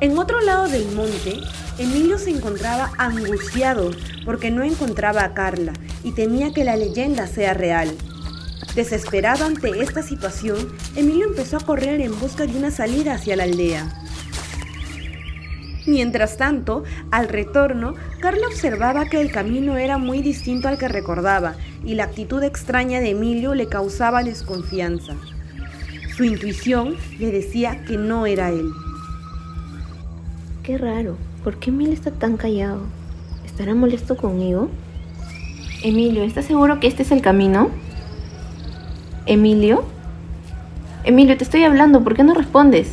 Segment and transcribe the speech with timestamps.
[0.00, 1.40] En otro lado del monte,
[1.78, 3.90] Emilio se encontraba angustiado
[4.24, 7.90] porque no encontraba a Carla y temía que la leyenda sea real.
[8.74, 10.56] Desesperado ante esta situación,
[10.96, 13.88] Emilio empezó a correr en busca de una salida hacia la aldea.
[15.86, 21.54] Mientras tanto, al retorno, Carla observaba que el camino era muy distinto al que recordaba
[21.84, 25.14] y la actitud extraña de Emilio le causaba desconfianza.
[26.16, 28.70] Su intuición le decía que no era él.
[30.64, 32.80] Qué raro, ¿por qué Emilio está tan callado?
[33.44, 34.70] ¿Estará molesto conmigo?
[35.82, 37.68] Emilio, ¿estás seguro que este es el camino?
[39.26, 39.84] Emilio?
[41.04, 42.92] Emilio, te estoy hablando, ¿por qué no respondes?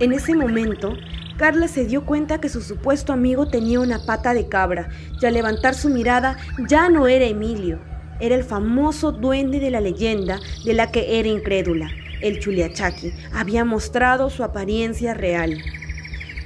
[0.00, 0.94] En ese momento,
[1.36, 4.88] Carla se dio cuenta que su supuesto amigo tenía una pata de cabra
[5.22, 7.78] y al levantar su mirada ya no era Emilio,
[8.18, 11.88] era el famoso duende de la leyenda de la que era incrédula.
[12.24, 15.62] El Chuliachaki había mostrado su apariencia real.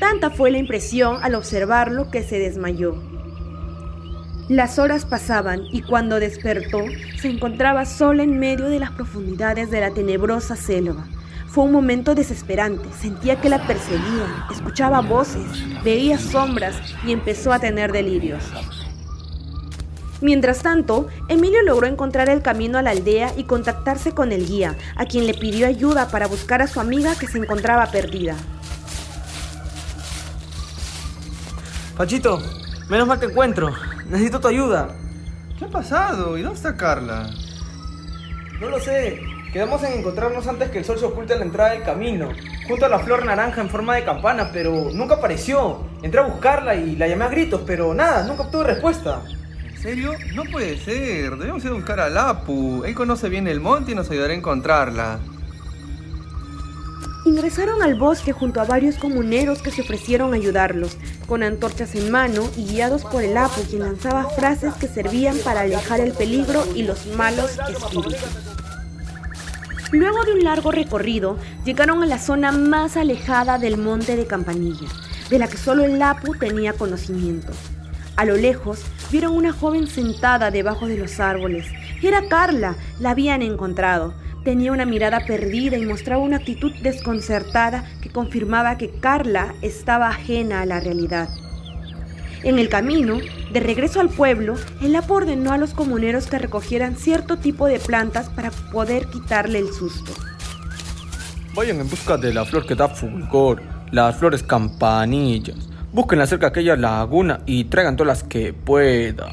[0.00, 2.96] Tanta fue la impresión al observarlo que se desmayó.
[4.48, 6.78] Las horas pasaban y cuando despertó
[7.20, 11.06] se encontraba sola en medio de las profundidades de la tenebrosa selva.
[11.46, 12.88] Fue un momento desesperante.
[12.98, 15.44] Sentía que la perseguían, escuchaba voces,
[15.84, 16.74] veía sombras
[17.06, 18.42] y empezó a tener delirios.
[20.20, 24.76] Mientras tanto, Emilio logró encontrar el camino a la aldea y contactarse con el guía,
[24.96, 28.34] a quien le pidió ayuda para buscar a su amiga que se encontraba perdida.
[31.96, 32.42] Pachito,
[32.88, 33.72] menos mal te encuentro.
[34.08, 34.88] Necesito tu ayuda.
[35.58, 36.36] ¿Qué ha pasado?
[36.36, 37.30] ¿Y dónde está Carla?
[38.60, 39.20] No lo sé.
[39.52, 42.28] Quedamos en encontrarnos antes que el sol se oculte en la entrada del camino,
[42.68, 45.86] junto a la flor naranja en forma de campana, pero nunca apareció.
[46.02, 49.22] Entré a buscarla y la llamé a gritos, pero nada, nunca obtuve respuesta.
[49.76, 50.12] ¿En serio?
[50.34, 51.36] No puede ser.
[51.36, 52.82] Debemos ir a buscar a Lapu.
[52.84, 55.18] Él conoce bien el monte y nos ayudará a encontrarla.
[57.26, 60.96] Ingresaron al bosque junto a varios comuneros que se ofrecieron a ayudarlos,
[61.28, 65.60] con antorchas en mano y guiados por el Apu, quien lanzaba frases que servían para
[65.60, 68.16] alejar el peligro y los malos espíritus.
[69.92, 74.88] Luego de un largo recorrido, llegaron a la zona más alejada del monte de Campanilla,
[75.28, 77.52] de la que solo el Lapu tenía conocimiento.
[78.16, 81.66] A lo lejos, vieron una joven sentada debajo de los árboles.
[82.02, 84.14] Era Carla, la habían encontrado.
[84.42, 90.62] Tenía una mirada perdida y mostraba una actitud desconcertada que confirmaba que Carla estaba ajena
[90.62, 91.28] a la realidad.
[92.42, 93.18] En el camino,
[93.52, 97.80] de regreso al pueblo, el Apo ordenó a los comuneros que recogieran cierto tipo de
[97.80, 100.12] plantas para poder quitarle el susto.
[101.54, 105.65] Vayan en busca de la flor que da fulgor, las flores campanillas.
[105.96, 109.30] Búsquenla cerca de aquella laguna y traigan todas las que puedan.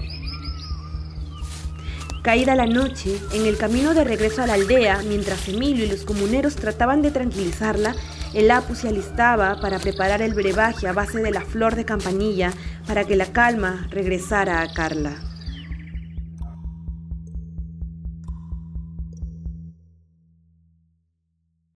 [2.22, 6.06] Caída la noche, en el camino de regreso a la aldea, mientras Emilio y los
[6.06, 7.96] comuneros trataban de tranquilizarla,
[8.34, 12.54] el Apu se alistaba para preparar el brebaje a base de la flor de campanilla
[12.88, 15.33] para que la calma regresara a Carla.